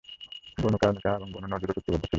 বনু 0.57 0.77
Qaynuqa 0.77 1.09
এবং 1.17 1.27
Banu 1.33 1.47
নযীরও 1.47 1.75
চুক্তিবদ্ধ 1.77 2.03
ছিল। 2.03 2.09